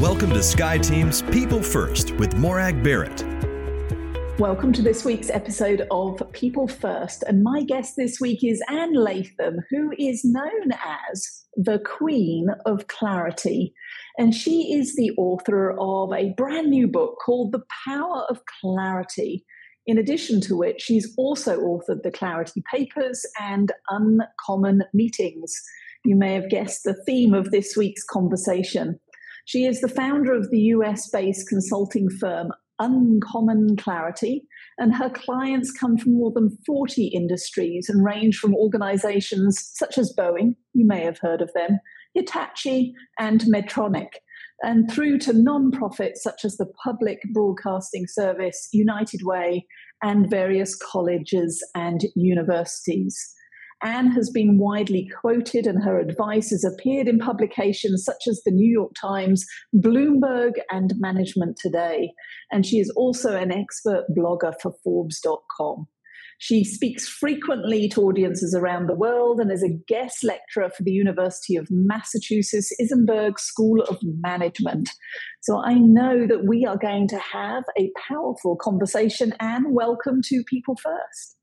[0.00, 3.24] Welcome to SkyeTeam's People First with Morag Barrett.
[4.38, 7.22] Welcome to this week's episode of People First.
[7.22, 12.88] And my guest this week is Anne Latham, who is known as the Queen of
[12.88, 13.72] Clarity.
[14.18, 19.44] And she is the author of a brand new book called The Power of Clarity.
[19.86, 25.54] In addition to which, she's also authored the Clarity Papers and Uncommon Meetings.
[26.04, 28.98] You may have guessed the theme of this week's conversation.
[29.44, 34.46] She is the founder of the US based consulting firm Uncommon Clarity,
[34.78, 40.14] and her clients come from more than 40 industries and range from organizations such as
[40.16, 41.78] Boeing, you may have heard of them,
[42.14, 44.08] Hitachi, and Medtronic,
[44.62, 49.66] and through to non-profits such as the Public Broadcasting Service, United Way,
[50.02, 53.34] and various colleges and universities.
[53.84, 58.50] Anne has been widely quoted, and her advice has appeared in publications such as the
[58.50, 59.44] New York Times,
[59.76, 62.12] Bloomberg, and Management Today.
[62.50, 65.86] And she is also an expert blogger for Forbes.com.
[66.38, 70.90] She speaks frequently to audiences around the world and is a guest lecturer for the
[70.90, 74.90] University of Massachusetts Isenberg School of Management.
[75.42, 79.32] So I know that we are going to have a powerful conversation.
[79.40, 81.33] Anne, welcome to People First.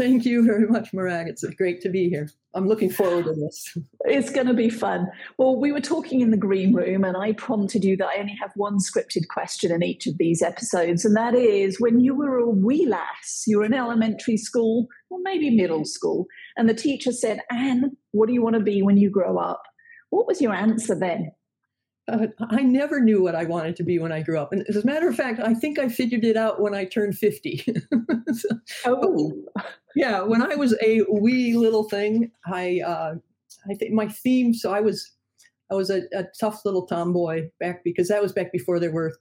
[0.00, 1.28] Thank you very much, Morag.
[1.28, 2.30] It's great to be here.
[2.54, 3.76] I'm looking forward to this.
[4.06, 5.06] It's going to be fun.
[5.36, 8.34] Well, we were talking in the green room, and I prompted you that I only
[8.40, 12.38] have one scripted question in each of these episodes, and that is when you were
[12.38, 16.24] a wee lass, you were in elementary school, or maybe middle school,
[16.56, 19.64] and the teacher said, Anne, what do you want to be when you grow up?
[20.08, 21.30] What was your answer then?
[22.10, 24.52] uh, I never knew what I wanted to be when I grew up.
[24.52, 27.16] And as a matter of fact, I think I figured it out when I turned
[27.16, 27.64] 50.
[28.32, 28.48] so,
[28.86, 29.44] oh.
[29.96, 33.14] Yeah, when I was a wee little thing, I uh,
[33.70, 35.12] I think my theme, so I was
[35.70, 39.12] I was a, a, tough little tomboy back because that was back before there were,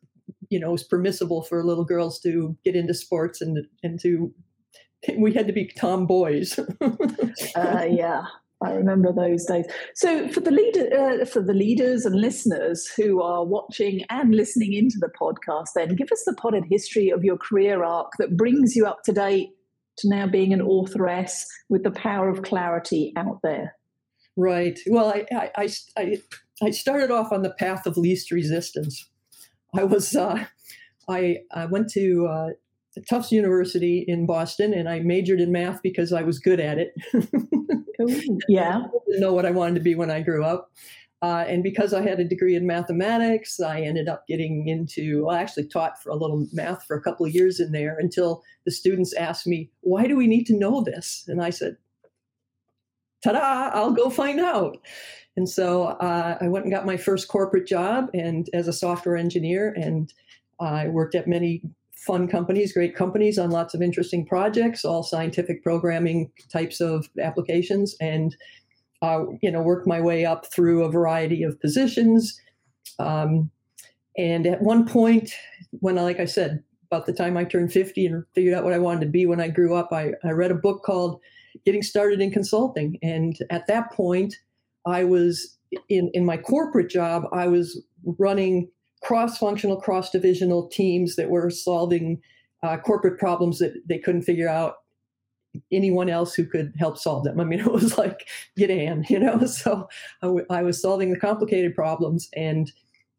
[0.49, 4.33] you know, it was permissible for little girls to get into sports and and to
[5.17, 6.59] we had to be tomboys.
[6.81, 8.23] uh, yeah,
[8.63, 9.65] I remember those days.
[9.95, 14.73] So, for the leader, uh, for the leaders and listeners who are watching and listening
[14.73, 18.75] into the podcast, then give us the potted history of your career arc that brings
[18.75, 19.49] you up to date
[19.99, 23.75] to now being an authoress with the power of clarity out there.
[24.35, 24.79] Right.
[24.87, 26.21] Well, I I I,
[26.63, 29.09] I started off on the path of least resistance.
[29.75, 30.45] I was uh,
[31.09, 32.47] I I went to uh,
[33.09, 36.93] Tufts University in Boston, and I majored in math because I was good at it.
[38.01, 38.81] Ooh, yeah.
[39.07, 40.71] didn't know what I wanted to be when I grew up.
[41.21, 45.35] Uh, and because I had a degree in mathematics, I ended up getting into, well,
[45.35, 48.41] I actually taught for a little math for a couple of years in there until
[48.65, 51.25] the students asked me, why do we need to know this?
[51.27, 51.75] And I said,
[53.21, 54.77] ta da, I'll go find out.
[55.35, 59.17] And so uh, I went and got my first corporate job and as a software
[59.17, 60.13] engineer, and
[60.59, 61.63] I worked at many
[61.95, 67.95] fun companies, great companies on lots of interesting projects, all scientific programming types of applications,
[67.99, 68.35] and
[69.01, 72.39] uh, you know worked my way up through a variety of positions.
[72.97, 73.51] Um,
[74.17, 75.31] and at one point,
[75.71, 78.79] when like I said, about the time I turned 50 and figured out what I
[78.79, 81.19] wanted to be when I grew up, I, I read a book called
[81.65, 82.97] Getting Started in Consulting.
[83.03, 84.35] And at that point,
[84.87, 85.57] I was
[85.87, 87.81] in, in my corporate job, I was
[88.17, 88.69] running
[89.03, 92.21] cross-functional, cross-divisional teams that were solving
[92.63, 94.77] uh, corporate problems that they couldn't figure out
[95.71, 97.39] anyone else who could help solve them.
[97.39, 98.27] I mean, it was like
[98.57, 99.45] get in, you know.
[99.45, 99.87] So
[100.21, 102.71] I, w- I was solving the complicated problems, and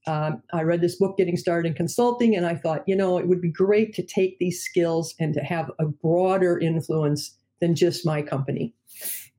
[0.06, 3.28] um, I read this book, Getting Started in Consulting, and I thought, you know, it
[3.28, 8.06] would be great to take these skills and to have a broader influence than just
[8.06, 8.74] my company.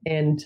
[0.05, 0.45] And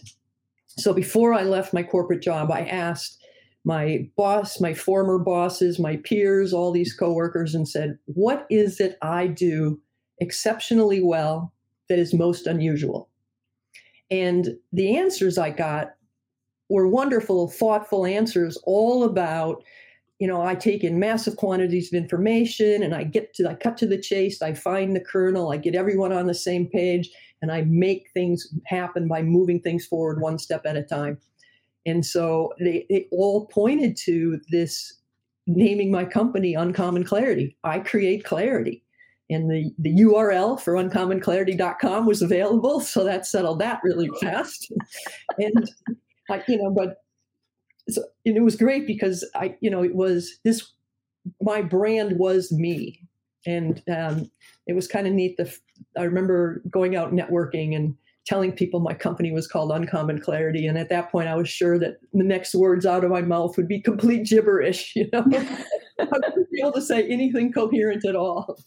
[0.67, 3.21] so before I left my corporate job, I asked
[3.65, 8.97] my boss, my former bosses, my peers, all these coworkers, and said, What is it
[9.01, 9.81] I do
[10.19, 11.51] exceptionally well
[11.89, 13.09] that is most unusual?
[14.11, 15.95] And the answers I got
[16.69, 19.63] were wonderful, thoughtful answers, all about,
[20.19, 23.77] you know, I take in massive quantities of information and I get to, I cut
[23.77, 27.09] to the chase, I find the kernel, I get everyone on the same page,
[27.41, 31.19] and I make things happen by moving things forward one step at a time.
[31.85, 34.93] And so they, they all pointed to this
[35.47, 37.55] naming my company Uncommon Clarity.
[37.63, 38.83] I create clarity.
[39.29, 42.79] And the, the URL for uncommonclarity.com was available.
[42.79, 44.71] So that settled that really fast.
[45.39, 45.69] and,
[46.29, 46.97] I, you know, but
[47.89, 50.71] so, and it was great because I, you know, it was this,
[51.41, 53.01] my brand was me.
[53.47, 54.29] And um,
[54.67, 55.37] it was kind of neat.
[55.37, 55.55] The,
[55.97, 57.95] I remember going out networking and
[58.25, 60.65] telling people my company was called Uncommon Clarity.
[60.65, 63.55] And at that point, I was sure that the next words out of my mouth
[63.55, 65.25] would be complete gibberish, you know.
[65.99, 68.57] I wouldn't be able to say anything coherent at all.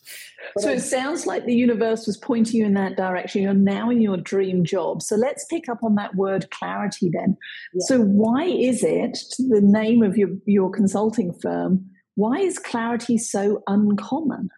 [0.55, 3.43] But so it sounds like the universe was pointing you in that direction.
[3.43, 5.03] You're now in your dream job.
[5.03, 7.37] So let's pick up on that word clarity then.
[7.75, 7.85] Yeah.
[7.87, 11.85] So why is it the name of your, your consulting firm?
[12.15, 14.49] Why is clarity so uncommon?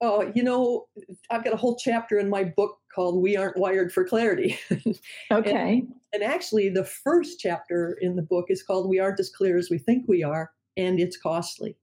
[0.00, 0.86] Oh, you know,
[1.30, 4.58] I've got a whole chapter in my book called We Aren't Wired for Clarity.
[5.32, 5.78] okay.
[5.78, 9.56] and, and actually, the first chapter in the book is called We Aren't as Clear
[9.56, 11.76] as We Think We Are, and it's costly.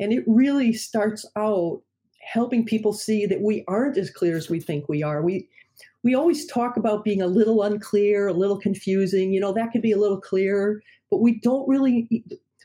[0.00, 1.82] And it really starts out
[2.20, 5.22] helping people see that we aren't as clear as we think we are.
[5.22, 5.48] We
[6.02, 9.82] we always talk about being a little unclear, a little confusing, you know, that could
[9.82, 12.24] be a little clearer, but we don't really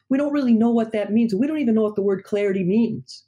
[0.10, 1.36] we don't really know what that means.
[1.36, 3.26] We don't even know what the word clarity means.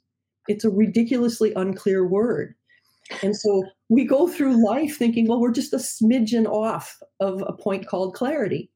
[0.48, 2.54] It's a ridiculously unclear word.
[3.22, 7.52] And so we go through life thinking, well, we're just a smidgen off of a
[7.52, 8.70] point called clarity.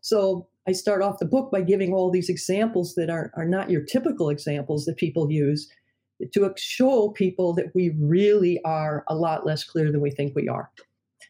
[0.00, 3.70] So I start off the book by giving all these examples that are, are not
[3.70, 5.66] your typical examples that people use
[6.34, 10.46] to show people that we really are a lot less clear than we think we
[10.46, 10.70] are.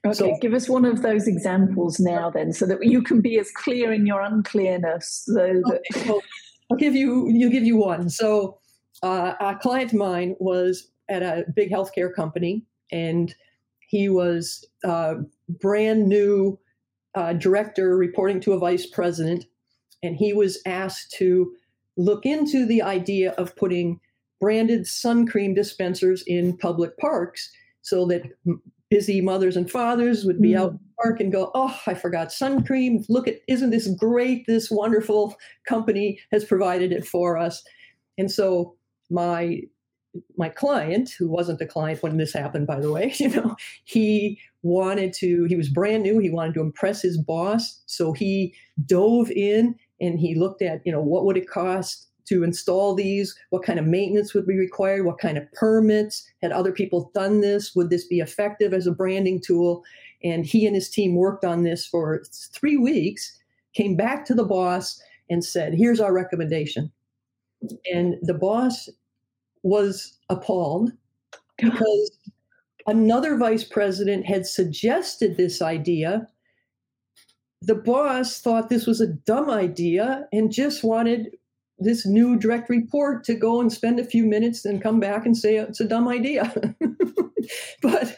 [0.04, 3.38] Okay, so, give us one of those examples now, then, so that you can be
[3.38, 5.22] as clear in your unclearness.
[5.26, 5.82] So that...
[5.94, 6.20] okay, well,
[6.70, 7.28] I'll give you.
[7.28, 8.08] You give you one.
[8.10, 8.58] So,
[9.02, 13.34] uh, a client of mine was at a big healthcare company, and
[13.88, 15.14] he was uh,
[15.48, 16.58] brand new
[17.14, 19.44] uh, director reporting to a vice president,
[20.02, 21.52] and he was asked to
[21.96, 24.00] look into the idea of putting
[24.40, 27.50] branded sun cream dispensers in public parks
[27.82, 28.22] so that
[28.90, 30.58] busy mothers and fathers would be mm.
[30.58, 33.04] out in the park and go, Oh, I forgot sun cream.
[33.08, 34.46] Look at, isn't this great?
[34.46, 37.62] This wonderful company has provided it for us.
[38.16, 38.76] And so
[39.10, 39.62] my
[40.36, 44.38] my client, who wasn't a client when this happened, by the way, you know, he
[44.62, 47.82] wanted to, he was brand new, he wanted to impress his boss.
[47.86, 48.54] So he
[48.86, 53.34] dove in and he looked at, you know, what would it cost to install these?
[53.50, 55.06] What kind of maintenance would be required?
[55.06, 56.24] What kind of permits?
[56.42, 57.74] Had other people done this?
[57.74, 59.82] Would this be effective as a branding tool?
[60.22, 62.22] And he and his team worked on this for
[62.52, 63.38] three weeks,
[63.74, 65.00] came back to the boss
[65.30, 66.92] and said, Here's our recommendation.
[67.92, 68.88] And the boss
[69.68, 70.92] was appalled
[71.58, 72.10] because
[72.86, 76.26] another vice president had suggested this idea.
[77.62, 81.36] The boss thought this was a dumb idea and just wanted
[81.78, 85.36] this new direct report to go and spend a few minutes and come back and
[85.36, 86.52] say it's a dumb idea.
[87.82, 88.16] but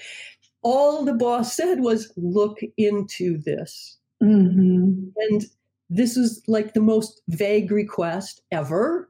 [0.63, 3.99] all the boss said was, look into this.
[4.23, 5.09] Mm-hmm.
[5.17, 5.45] And
[5.89, 9.10] this is like the most vague request ever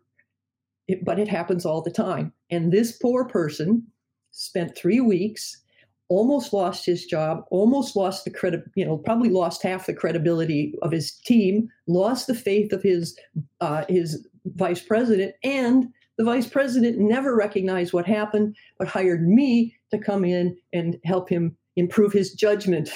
[0.92, 2.32] it, but it happens all the time.
[2.50, 3.86] And this poor person
[4.32, 5.60] spent three weeks,
[6.08, 10.74] almost lost his job, almost lost the credit, you know, probably lost half the credibility
[10.82, 13.16] of his team, lost the faith of his
[13.60, 14.26] uh, his
[14.56, 15.86] vice president, and
[16.18, 21.28] the vice president never recognized what happened, but hired me to come in and help
[21.28, 22.90] him improve his judgment.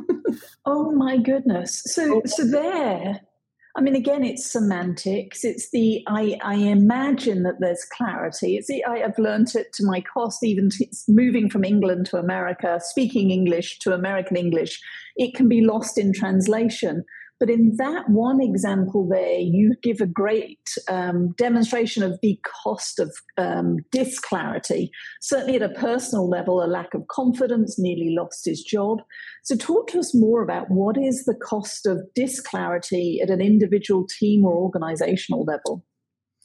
[0.64, 1.82] oh my goodness!
[1.86, 3.20] So, so there
[3.76, 5.42] I mean, again, it's semantics.
[5.42, 8.56] It's the I, I imagine that there's clarity.
[8.56, 10.44] It's the I have learned it to my cost.
[10.44, 14.80] Even to, moving from England to America, speaking English to American English,
[15.16, 17.04] it can be lost in translation.
[17.44, 22.98] But in that one example there, you give a great um, demonstration of the cost
[22.98, 24.90] of um, disclarity.
[25.20, 29.02] Certainly at a personal level, a lack of confidence, nearly lost his job.
[29.42, 34.06] So, talk to us more about what is the cost of disclarity at an individual
[34.06, 35.84] team or organizational level.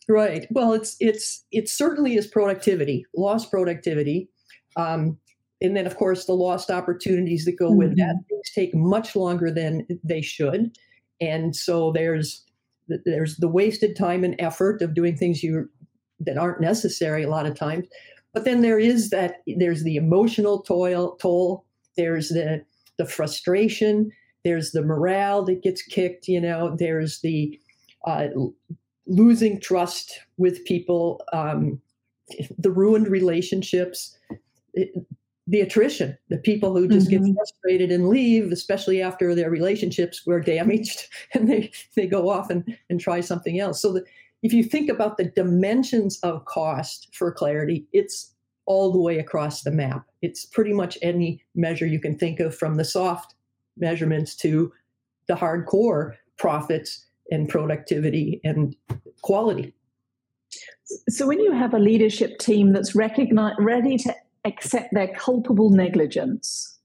[0.10, 0.48] Right.
[0.51, 4.27] Well, it's it's it certainly is productivity, lost productivity.
[4.75, 5.18] Um,
[5.62, 7.77] and then of course the lost opportunities that go mm-hmm.
[7.77, 8.27] with that mm-hmm.
[8.29, 10.72] things take much longer than they should
[11.22, 12.44] and so there's
[13.06, 15.70] there's the wasted time and effort of doing things you
[16.20, 17.88] that aren't necessary a lot of times.
[18.34, 21.66] But then there is that there's the emotional toil toll.
[21.98, 22.64] There's the
[22.98, 24.12] the frustration.
[24.44, 26.76] There's the morale that gets kicked you know.
[26.78, 27.60] There's the
[28.06, 28.28] uh,
[29.08, 31.82] losing trust with people um,
[32.58, 34.18] the ruined relationships
[35.50, 37.25] the attrition, the people who just mm-hmm.
[37.25, 42.51] get frustrated and leave, especially after their relationships were damaged and they, they go off
[42.51, 43.82] and, and try something else.
[43.82, 44.06] So the,
[44.44, 48.34] if you think about the dimensions of cost for clarity, it's
[48.68, 50.06] all the way across the map.
[50.22, 53.34] It's pretty much any measure you can think of from the soft
[53.75, 54.72] measurements to
[55.27, 58.75] the hardcore profits and productivity and
[59.24, 59.74] quality.
[61.10, 64.15] So when you have a leadership team that's recognize, ready to
[64.50, 66.77] accept their culpable negligence.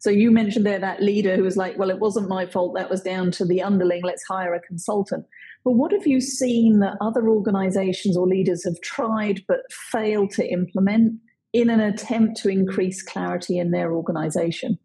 [0.00, 2.74] So you mentioned there that leader who was like, well, it wasn't my fault.
[2.76, 4.02] That was down to the underling.
[4.04, 5.26] Let's hire a consultant.
[5.64, 10.48] But what have you seen that other organizations or leaders have tried but failed to
[10.48, 11.20] implement
[11.52, 14.78] in an attempt to increase clarity in their organization?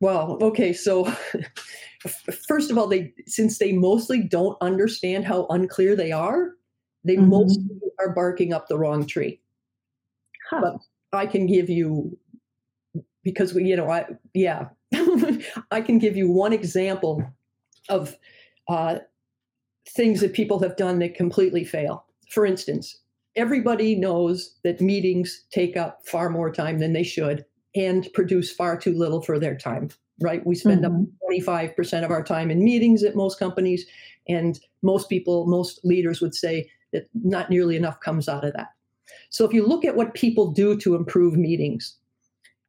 [0.00, 1.04] Well, okay, so
[2.46, 6.50] first of all, they since they mostly don't understand how unclear they are,
[7.04, 7.30] they mm-hmm.
[7.30, 9.40] mostly are barking up the wrong tree.
[10.50, 10.60] Huh.
[10.60, 10.76] But
[11.14, 12.16] I can give you
[13.22, 14.68] because we, you know, I yeah,
[15.70, 17.24] I can give you one example
[17.88, 18.16] of
[18.68, 18.98] uh,
[19.88, 22.04] things that people have done that completely fail.
[22.30, 23.00] For instance,
[23.36, 27.44] everybody knows that meetings take up far more time than they should
[27.74, 29.90] and produce far too little for their time,
[30.20, 30.46] right?
[30.46, 31.02] We spend mm-hmm.
[31.02, 33.84] up 25% of our time in meetings at most companies,
[34.28, 38.68] and most people, most leaders would say that not nearly enough comes out of that.
[39.30, 41.96] So if you look at what people do to improve meetings,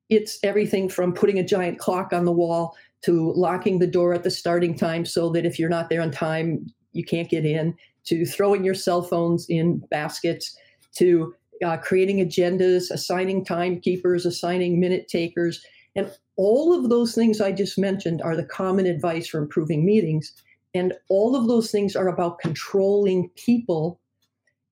[0.09, 4.23] it's everything from putting a giant clock on the wall to locking the door at
[4.23, 7.75] the starting time so that if you're not there on time, you can't get in,
[8.05, 10.57] to throwing your cell phones in baskets,
[10.97, 15.63] to uh, creating agendas, assigning timekeepers, assigning minute takers.
[15.95, 20.33] And all of those things I just mentioned are the common advice for improving meetings.
[20.73, 23.99] And all of those things are about controlling people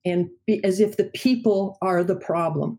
[0.04, 2.78] and be, as if the people are the problem.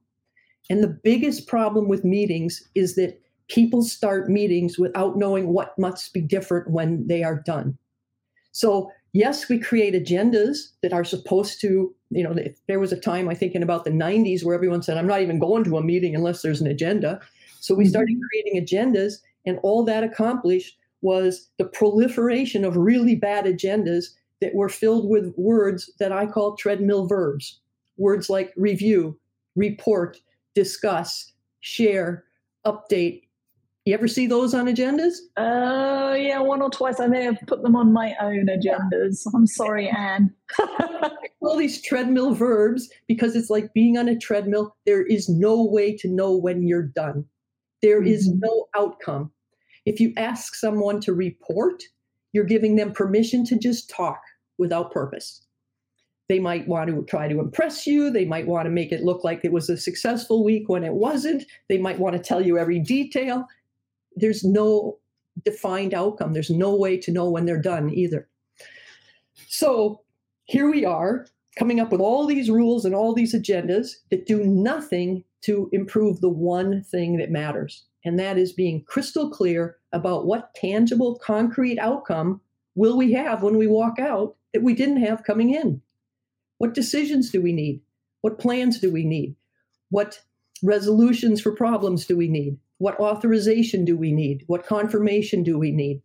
[0.70, 6.14] And the biggest problem with meetings is that people start meetings without knowing what must
[6.14, 7.78] be different when they are done.
[8.52, 12.36] So, yes, we create agendas that are supposed to, you know,
[12.68, 15.22] there was a time I think in about the 90s where everyone said, I'm not
[15.22, 17.20] even going to a meeting unless there's an agenda.
[17.60, 17.92] So we mm-hmm.
[17.92, 19.16] started creating agendas,
[19.46, 24.06] and all that accomplished was the proliferation of really bad agendas
[24.46, 27.60] that were filled with words that I call treadmill verbs.
[27.98, 29.20] Words like review,
[29.56, 30.22] report,
[30.54, 32.26] discuss, share,
[32.64, 33.24] update.
[33.86, 35.16] You ever see those on agendas?
[35.36, 37.00] Uh, yeah, one or twice.
[37.00, 39.26] I may have put them on my own agendas.
[39.34, 40.32] I'm sorry, Anne.
[41.42, 44.76] all these treadmill verbs because it's like being on a treadmill.
[44.86, 47.26] There is no way to know when you're done.
[47.82, 48.14] There mm-hmm.
[48.14, 49.32] is no outcome.
[49.88, 51.82] If you ask someone to report,
[52.32, 54.20] you're giving them permission to just talk
[54.58, 55.42] without purpose.
[56.28, 58.10] They might want to try to impress you.
[58.10, 60.94] They might want to make it look like it was a successful week when it
[60.94, 61.44] wasn't.
[61.70, 63.46] They might want to tell you every detail.
[64.16, 64.98] There's no
[65.44, 66.34] defined outcome.
[66.34, 68.28] There's no way to know when they're done either.
[69.48, 70.02] So
[70.46, 71.28] here we are
[71.60, 76.22] coming up with all these rules and all these agendas that do nothing to improve
[76.22, 77.86] the one thing that matters.
[78.04, 82.42] And that is being crystal clear about what tangible, concrete outcome
[82.76, 85.82] will we have when we walk out that we didn't have coming in.
[86.60, 87.82] What decisions do we need?
[88.22, 89.36] What plans do we need?
[89.90, 90.22] What
[90.64, 92.58] resolutions for problems do we need?
[92.78, 94.46] What authorization do we need?
[94.48, 96.02] What confirmation do we need?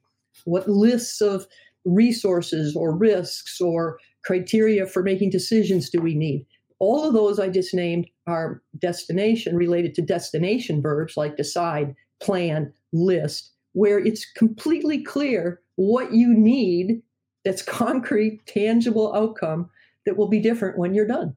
[0.46, 1.46] What lists of
[1.84, 6.44] resources or risks or criteria for making decisions do we need?
[6.80, 12.72] All of those I just named are destination related to destination verbs like decide, plan,
[12.92, 17.00] list, where it's completely clear what you need
[17.44, 19.70] that's concrete, tangible outcome
[20.06, 21.36] that will be different when you're done.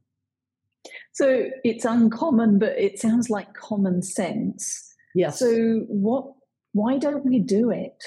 [1.13, 4.93] So it's uncommon, but it sounds like common sense.
[5.15, 5.39] Yes.
[5.39, 6.33] So what?
[6.73, 8.03] Why don't we do it?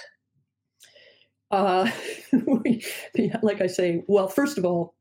[1.50, 1.88] Uh,
[2.32, 2.84] we,
[3.42, 4.94] like I say, well, first of all,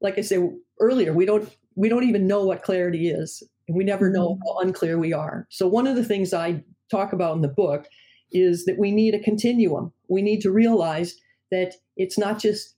[0.00, 0.38] like I say
[0.80, 4.42] earlier, we don't we don't even know what clarity is, and we never know mm-hmm.
[4.46, 5.46] how unclear we are.
[5.50, 7.86] So one of the things I talk about in the book
[8.32, 9.92] is that we need a continuum.
[10.08, 11.14] We need to realize
[11.50, 12.74] that it's not just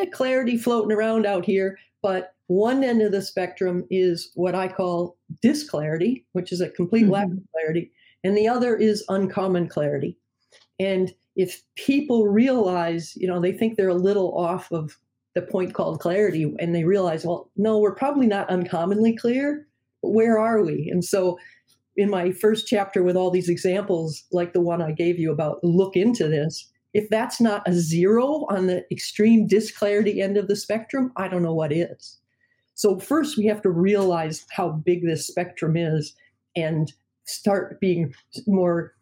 [0.00, 4.68] eh, clarity floating around out here, but one end of the spectrum is what I
[4.68, 7.12] call disclarity, which is a complete mm-hmm.
[7.12, 7.90] lack of clarity,
[8.22, 10.18] and the other is uncommon clarity.
[10.78, 14.98] And if people realize, you know, they think they're a little off of
[15.34, 19.66] the point called clarity, and they realize, well, no, we're probably not uncommonly clear,
[20.02, 20.88] but where are we?
[20.90, 21.38] And so
[21.96, 25.62] in my first chapter with all these examples, like the one I gave you about
[25.64, 30.56] look into this, if that's not a zero on the extreme disclarity end of the
[30.56, 32.18] spectrum, I don't know what is.
[32.74, 36.14] So, first, we have to realize how big this spectrum is
[36.56, 36.92] and
[37.24, 38.14] start being
[38.46, 38.94] more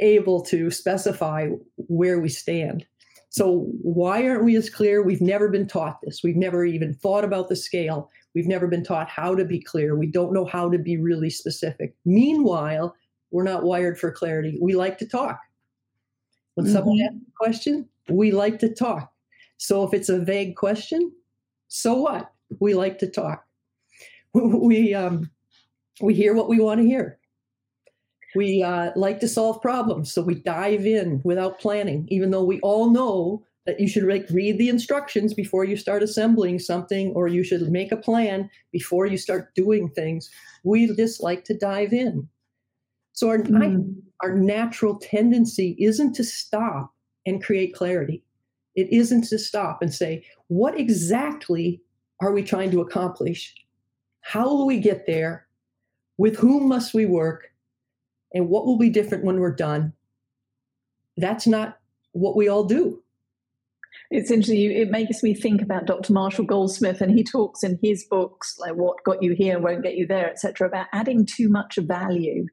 [0.00, 2.86] able to specify where we stand.
[3.30, 5.02] So, why aren't we as clear?
[5.02, 6.22] We've never been taught this.
[6.22, 8.10] We've never even thought about the scale.
[8.34, 9.96] We've never been taught how to be clear.
[9.96, 11.94] We don't know how to be really specific.
[12.04, 12.94] Meanwhile,
[13.30, 14.58] we're not wired for clarity.
[14.60, 15.40] We like to talk.
[16.60, 16.76] When mm-hmm.
[16.76, 19.10] someone asks a question, we like to talk.
[19.56, 21.10] So if it's a vague question,
[21.68, 22.30] so what?
[22.60, 23.44] We like to talk.
[24.34, 25.30] We um,
[26.00, 27.18] we hear what we want to hear.
[28.36, 32.60] We uh, like to solve problems, so we dive in without planning, even though we
[32.60, 37.26] all know that you should like read the instructions before you start assembling something, or
[37.26, 40.30] you should make a plan before you start doing things.
[40.62, 42.28] We just like to dive in.
[43.20, 43.96] So our mm.
[44.20, 46.94] our natural tendency isn't to stop
[47.26, 48.24] and create clarity.
[48.76, 51.82] It isn't to stop and say, what exactly
[52.22, 53.54] are we trying to accomplish?
[54.22, 55.46] How will we get there?
[56.16, 57.52] With whom must we work?
[58.32, 59.92] And what will be different when we're done?
[61.18, 61.76] That's not
[62.12, 63.02] what we all do.
[64.10, 64.62] It's interesting.
[64.62, 66.14] It makes me think about Dr.
[66.14, 69.96] Marshall Goldsmith, and he talks in his books, like "What Got You Here Won't Get
[69.96, 72.46] You There," etc., about adding too much value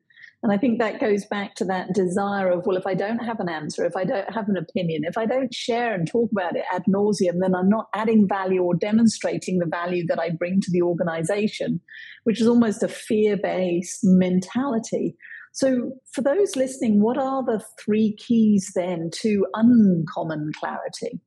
[0.44, 3.40] and I think that goes back to that desire of, well, if I don't have
[3.40, 6.56] an answer, if I don't have an opinion, if I don't share and talk about
[6.56, 10.62] it ad nauseum, then I'm not adding value or demonstrating the value that I bring
[10.62, 11.82] to the organization,
[12.24, 15.16] which is almost a fear based mentality.
[15.54, 21.20] So, for those listening, what are the three keys then to uncommon clarity?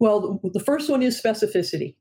[0.00, 1.94] Well, the first one is specificity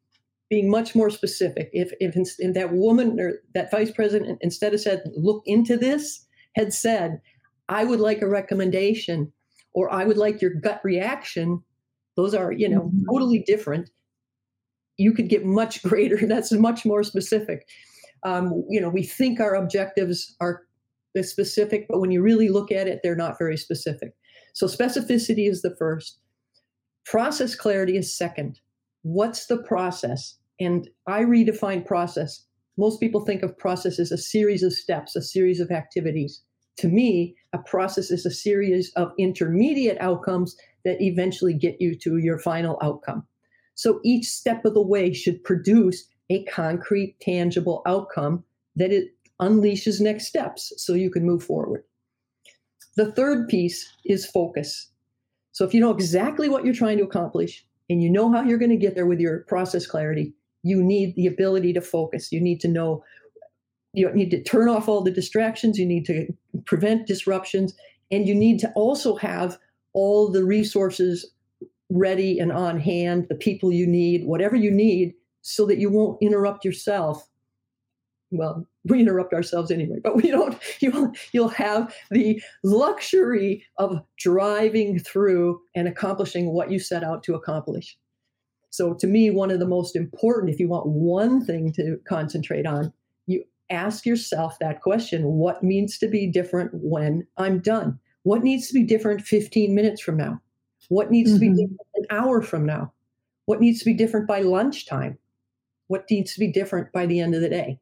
[0.50, 1.70] being much more specific.
[1.74, 6.26] If, if, if that woman or that vice president, instead of said, look into this,
[6.56, 7.22] had said,
[7.70, 9.32] I would like a recommendation
[9.74, 11.64] or I would like your gut reaction,
[12.16, 13.06] those are, you know, mm-hmm.
[13.10, 13.90] totally different.
[14.98, 17.68] You could get much greater, that's much more specific.
[18.24, 20.64] Um, you know, we think our objectives are
[21.22, 24.14] specific, but when you really look at it, they're not very specific.
[24.54, 26.20] So specificity is the first.
[27.06, 28.60] Process clarity is second.
[29.04, 30.36] What's the process?
[30.60, 32.44] And I redefine process.
[32.78, 36.42] Most people think of process as a series of steps, a series of activities.
[36.78, 42.18] To me, a process is a series of intermediate outcomes that eventually get you to
[42.18, 43.26] your final outcome.
[43.76, 48.44] So each step of the way should produce a concrete, tangible outcome
[48.76, 51.84] that it unleashes next steps so you can move forward.
[52.96, 54.90] The third piece is focus.
[55.52, 58.58] So if you know exactly what you're trying to accomplish and you know how you're
[58.58, 62.32] going to get there with your process clarity, you need the ability to focus.
[62.32, 63.04] You need to know,
[63.94, 66.28] you need to turn off all the distractions, you need to
[66.66, 67.74] prevent disruptions,
[68.12, 69.58] and you need to also have
[69.94, 71.32] all the resources
[71.90, 76.18] ready and on hand, the people you need, whatever you need, so that you won't
[76.22, 77.28] interrupt yourself.
[78.32, 80.58] Well, we interrupt ourselves anyway, but we don't.
[80.80, 87.36] You'll you'll have the luxury of driving through and accomplishing what you set out to
[87.36, 87.98] accomplish.
[88.70, 92.66] So, to me, one of the most important, if you want one thing to concentrate
[92.66, 92.92] on,
[93.28, 98.00] you ask yourself that question what needs to be different when I'm done?
[98.24, 100.42] What needs to be different 15 minutes from now?
[100.90, 101.36] What needs mm-hmm.
[101.36, 101.56] to be mm-hmm.
[101.58, 102.92] different an hour from now?
[103.46, 105.18] What needs to be different by lunchtime?
[105.88, 107.80] What needs to be different by the end of the day?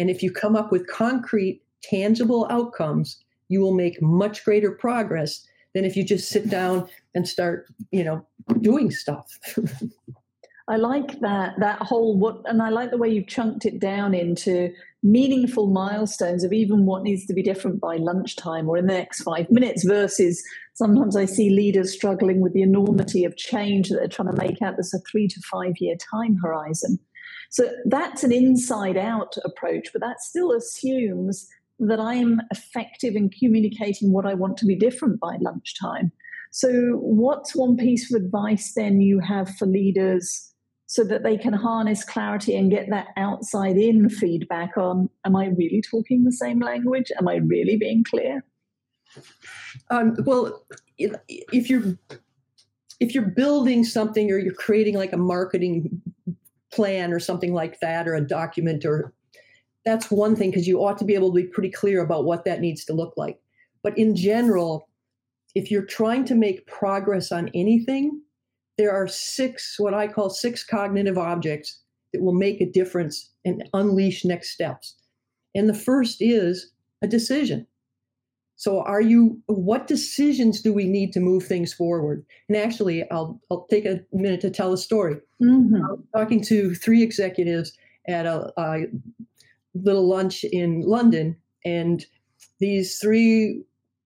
[0.00, 5.46] And if you come up with concrete, tangible outcomes, you will make much greater progress
[5.74, 8.26] than if you just sit down and start, you know,
[8.62, 9.38] doing stuff.
[10.68, 14.14] I like that that whole what and I like the way you've chunked it down
[14.14, 18.94] into meaningful milestones of even what needs to be different by lunchtime or in the
[18.94, 20.42] next five minutes versus
[20.74, 24.62] sometimes I see leaders struggling with the enormity of change that they're trying to make
[24.62, 27.00] out as a three to five year time horizon.
[27.50, 31.48] So that's an inside out approach, but that still assumes
[31.80, 36.12] that I'm effective in communicating what I want to be different by lunchtime.
[36.52, 40.52] So, what's one piece of advice then you have for leaders
[40.86, 45.46] so that they can harness clarity and get that outside in feedback on Am I
[45.46, 47.12] really talking the same language?
[47.18, 48.44] Am I really being clear?
[49.90, 50.64] Um, well,
[50.98, 51.96] if you're
[52.98, 56.02] if you're building something or you're creating like a marketing
[56.72, 59.12] plan or something like that or a document or
[59.84, 62.44] that's one thing because you ought to be able to be pretty clear about what
[62.44, 63.38] that needs to look like.
[63.82, 64.88] But in general,
[65.54, 68.20] if you're trying to make progress on anything,
[68.76, 71.80] there are six, what I call six cognitive objects
[72.12, 74.96] that will make a difference and unleash next steps.
[75.54, 77.66] And the first is a decision.
[78.60, 82.26] So, are you, what decisions do we need to move things forward?
[82.46, 85.16] And actually, I'll, I'll take a minute to tell a story.
[85.42, 85.94] Mm-hmm.
[86.14, 87.72] talking to three executives
[88.06, 88.82] at a, a
[89.72, 92.04] little lunch in London, and
[92.58, 93.62] these three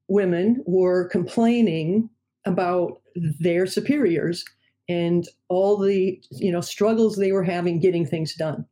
[0.07, 2.09] women were complaining
[2.45, 3.01] about
[3.40, 4.45] their superiors
[4.88, 8.67] and all the you know struggles they were having getting things done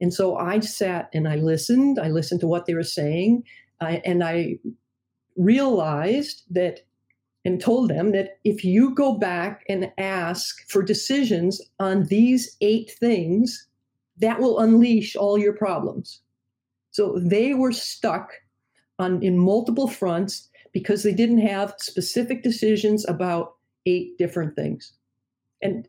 [0.00, 3.44] and so i sat and i listened i listened to what they were saying
[3.82, 4.56] I, and i
[5.36, 6.80] realized that
[7.44, 12.92] and told them that if you go back and ask for decisions on these eight
[12.92, 13.66] things
[14.18, 16.20] that will unleash all your problems
[16.92, 18.30] so they were stuck
[18.98, 24.92] on in multiple fronts because they didn't have specific decisions about eight different things.
[25.62, 25.88] And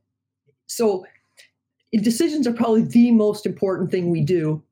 [0.68, 1.06] so
[1.92, 4.64] decisions are probably the most important thing we do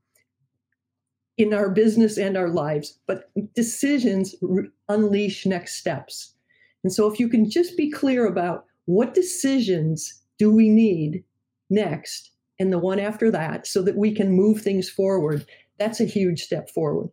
[1.41, 6.35] in our business and our lives, but decisions re- unleash next steps.
[6.83, 11.23] And so if you can just be clear about what decisions do we need
[11.71, 15.45] next and the one after that so that we can move things forward,
[15.79, 17.09] that's a huge step forward.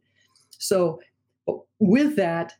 [0.58, 1.00] So
[1.78, 2.52] with that,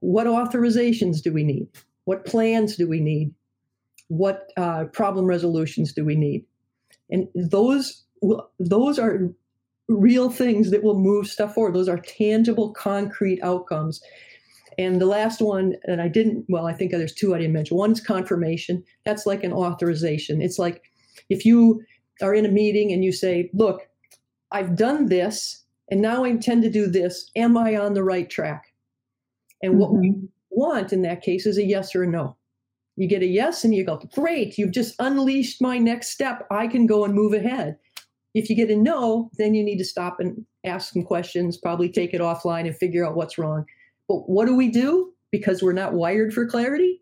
[0.00, 1.68] what authorizations do we need?
[2.04, 3.32] What plans do we need?
[4.08, 6.44] What uh, problem resolutions do we need?
[7.10, 8.02] And those
[8.58, 9.30] those are
[9.88, 11.74] real things that will move stuff forward.
[11.74, 14.00] Those are tangible, concrete outcomes.
[14.78, 17.76] And the last one, and I didn't, well, I think there's two I didn't mention.
[17.76, 18.82] One is confirmation.
[19.04, 20.42] That's like an authorization.
[20.42, 20.82] It's like
[21.30, 21.82] if you
[22.22, 23.82] are in a meeting and you say, look,
[24.50, 27.30] I've done this and now I intend to do this.
[27.36, 28.72] Am I on the right track?
[29.62, 29.80] And mm-hmm.
[29.80, 30.26] what we mm-hmm.
[30.50, 32.36] want in that case is a yes or a no.
[32.96, 36.46] You get a yes and you go, great, you've just unleashed my next step.
[36.50, 37.76] I can go and move ahead.
[38.34, 41.88] If you get a no, then you need to stop and ask some questions, probably
[41.88, 43.64] take it offline and figure out what's wrong.
[44.08, 45.12] But what do we do?
[45.30, 47.00] Because we're not wired for clarity,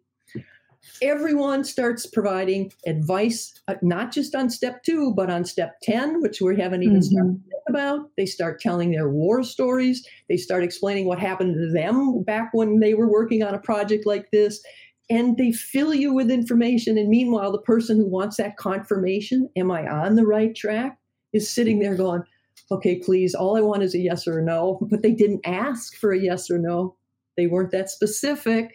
[1.01, 6.41] everyone starts providing advice, uh, not just on step two, but on step 10, which
[6.41, 7.15] we haven't even mm-hmm.
[7.15, 8.11] started about.
[8.17, 10.07] They start telling their war stories.
[10.29, 14.07] They start explaining what happened to them back when they were working on a project
[14.07, 14.63] like this.
[15.11, 16.97] And they fill you with information.
[16.97, 20.99] And meanwhile, the person who wants that confirmation, am I on the right track,
[21.33, 22.23] is sitting there going,
[22.71, 24.79] okay, please, all I want is a yes or a no.
[24.91, 26.97] But they didn't ask for a yes or no.
[27.37, 28.73] They weren't that specific.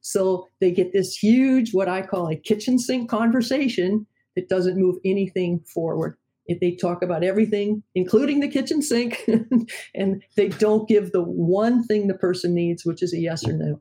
[0.00, 4.96] So they get this huge, what I call a kitchen sink conversation that doesn't move
[5.04, 6.16] anything forward.
[6.46, 9.28] If they talk about everything, including the kitchen sink,
[9.94, 13.52] and they don't give the one thing the person needs, which is a yes or
[13.52, 13.80] no.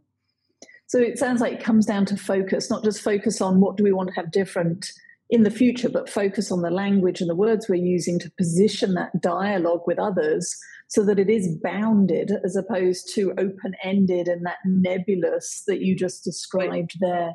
[0.88, 3.83] So it sounds like it comes down to focus, not just focus on what do
[3.83, 4.91] we want to have different
[5.29, 8.93] in the future, but focus on the language and the words we're using to position
[8.93, 10.55] that dialogue with others
[10.88, 15.95] so that it is bounded as opposed to open ended and that nebulous that you
[15.95, 17.33] just described there.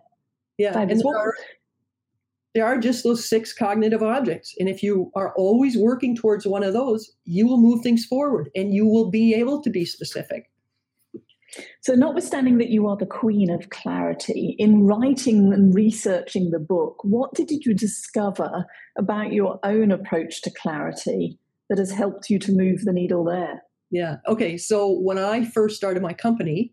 [0.57, 0.79] Yeah.
[0.79, 1.35] And there are,
[2.55, 4.55] there are just those six cognitive objects.
[4.61, 8.51] And if you are always working towards one of those, you will move things forward
[8.55, 10.49] and you will be able to be specific.
[11.81, 17.03] So, notwithstanding that you are the queen of clarity, in writing and researching the book,
[17.03, 22.53] what did you discover about your own approach to clarity that has helped you to
[22.53, 23.63] move the needle there?
[23.91, 24.17] Yeah.
[24.29, 24.57] Okay.
[24.57, 26.73] So, when I first started my company,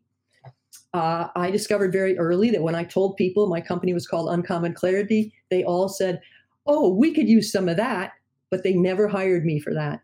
[0.93, 4.73] uh, I discovered very early that when I told people my company was called Uncommon
[4.73, 6.21] Clarity, they all said,
[6.65, 8.11] Oh, we could use some of that,
[8.51, 10.01] but they never hired me for that.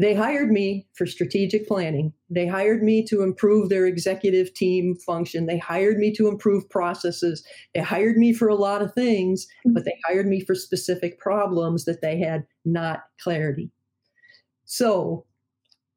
[0.00, 2.14] They hired me for strategic planning.
[2.30, 5.44] They hired me to improve their executive team function.
[5.44, 7.46] They hired me to improve processes.
[7.74, 9.74] They hired me for a lot of things, mm-hmm.
[9.74, 13.70] but they hired me for specific problems that they had not clarity.
[14.64, 15.26] So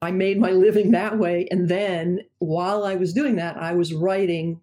[0.02, 1.48] I made my living that way.
[1.50, 4.60] And then while I was doing that, I was writing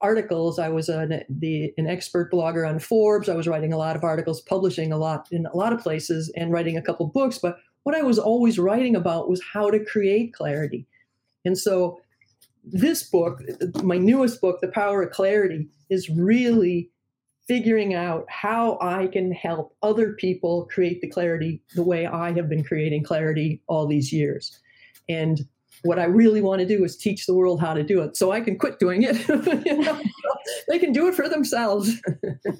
[0.00, 0.58] articles.
[0.58, 3.28] I was an, the, an expert blogger on Forbes.
[3.28, 6.32] I was writing a lot of articles, publishing a lot in a lot of places,
[6.36, 7.38] and writing a couple books.
[7.38, 7.56] But
[7.88, 10.86] what I was always writing about was how to create clarity.
[11.46, 12.02] And so
[12.62, 13.40] this book,
[13.82, 16.90] my newest book, The Power of Clarity, is really
[17.46, 22.50] figuring out how I can help other people create the clarity the way I have
[22.50, 24.60] been creating clarity all these years.
[25.08, 25.40] And
[25.82, 28.32] what I really want to do is teach the world how to do it so
[28.32, 29.28] I can quit doing it.
[29.66, 30.00] you know?
[30.68, 32.00] they can do it for themselves.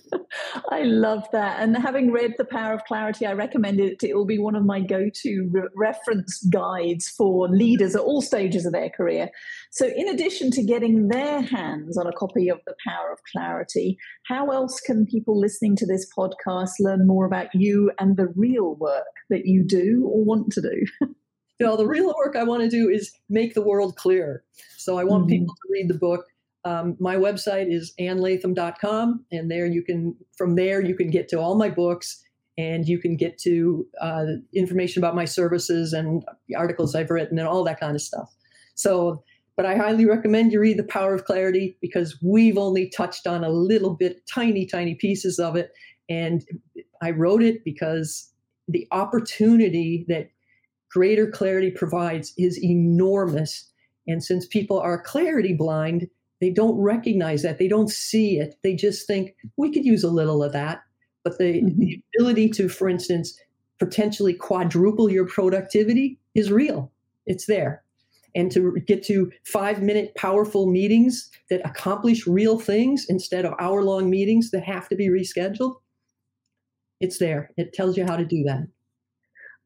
[0.70, 1.60] I love that.
[1.60, 4.02] And having read The Power of Clarity, I recommend it.
[4.02, 8.22] It will be one of my go to re- reference guides for leaders at all
[8.22, 9.30] stages of their career.
[9.70, 13.98] So, in addition to getting their hands on a copy of The Power of Clarity,
[14.26, 18.74] how else can people listening to this podcast learn more about you and the real
[18.76, 21.08] work that you do or want to do?
[21.58, 24.44] you know, the real work I want to do is make the world clear.
[24.76, 25.30] So I want mm-hmm.
[25.30, 26.26] people to read the book.
[26.64, 31.40] Um, my website is annlatham.com, and there you can, from there, you can get to
[31.40, 32.22] all my books
[32.58, 37.38] and you can get to uh, information about my services and the articles I've written
[37.38, 38.34] and all that kind of stuff.
[38.74, 39.22] So,
[39.56, 43.44] but I highly recommend you read The Power of Clarity because we've only touched on
[43.44, 45.72] a little bit, tiny, tiny pieces of it.
[46.08, 46.44] And
[47.00, 48.32] I wrote it because
[48.66, 50.30] the opportunity that
[50.90, 53.70] greater clarity provides is enormous.
[54.06, 56.08] And since people are clarity blind,
[56.40, 57.58] they don't recognize that.
[57.58, 58.54] They don't see it.
[58.62, 60.82] They just think we could use a little of that.
[61.24, 61.80] But the, mm-hmm.
[61.80, 63.38] the ability to, for instance,
[63.78, 66.90] potentially quadruple your productivity is real.
[67.26, 67.82] It's there.
[68.34, 73.82] and to get to five minute powerful meetings that accomplish real things instead of hour
[73.82, 75.74] long meetings that have to be rescheduled,
[77.00, 77.50] it's there.
[77.56, 78.66] It tells you how to do that.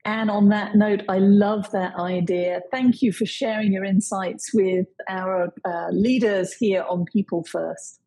[0.05, 2.61] And on that note, I love that idea.
[2.73, 8.01] Thank you for sharing your insights with our uh, leaders here on People First.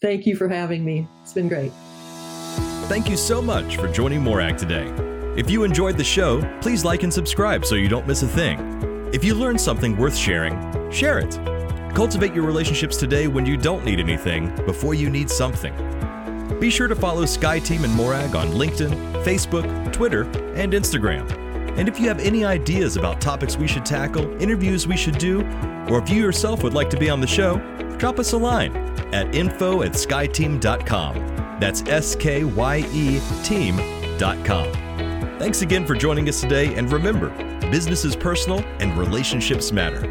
[0.00, 1.08] Thank you for having me.
[1.22, 1.72] It's been great.
[2.86, 4.86] Thank you so much for joining Morag today.
[5.36, 9.10] If you enjoyed the show, please like and subscribe so you don't miss a thing.
[9.12, 11.40] If you learned something worth sharing, share it.
[11.94, 15.74] Cultivate your relationships today when you don't need anything before you need something.
[16.60, 20.22] Be sure to follow SkyeTeam and Morag on LinkedIn, Facebook, Twitter,
[20.54, 21.30] and Instagram.
[21.78, 25.40] And if you have any ideas about topics we should tackle, interviews we should do,
[25.88, 27.56] or if you yourself would like to be on the show,
[27.96, 28.76] drop us a line
[29.12, 31.58] at info at skyeteam.com.
[31.60, 34.72] That's S K Y E team.com.
[35.38, 37.30] Thanks again for joining us today, and remember
[37.70, 40.06] business is personal and relationships matter.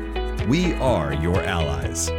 [0.47, 2.10] We are your allies.